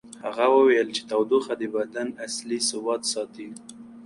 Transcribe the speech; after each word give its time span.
هغه 0.23 0.45
وویل 0.55 0.87
چې 0.95 1.01
تودوخه 1.09 1.53
د 1.57 1.63
بدن 1.75 2.07
اصلي 2.25 2.59
ثبات 2.69 3.01
ساتي. 3.13 3.49